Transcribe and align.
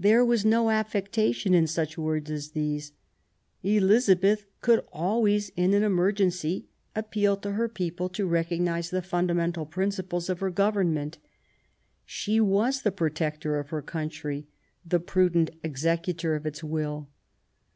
There 0.00 0.24
was 0.24 0.44
no 0.44 0.68
affectation 0.68 1.54
in 1.54 1.68
such 1.68 1.96
words 1.96 2.28
as 2.28 2.50
these. 2.50 2.90
Elizabeth 3.62 4.46
could 4.62 4.84
always, 4.92 5.50
in 5.50 5.74
an 5.74 5.84
emergency, 5.84 6.66
appeal 6.96 7.36
to 7.36 7.52
her 7.52 7.68
people 7.68 8.08
to 8.08 8.26
recognise 8.26 8.90
the 8.90 9.00
fundamental 9.00 9.64
principles 9.64 10.28
of 10.28 10.40
her 10.40 10.50
government. 10.50 11.18
She 12.04 12.40
was 12.40 12.82
the 12.82 12.90
protector 12.90 13.60
of 13.60 13.70
her 13.70 13.80
country, 13.80 14.48
the 14.84 14.98
prudent 14.98 15.50
executor 15.62 16.34
of 16.34 16.44
its 16.44 16.64
will. 16.64 17.08